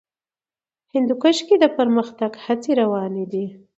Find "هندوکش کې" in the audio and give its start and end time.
0.93-1.55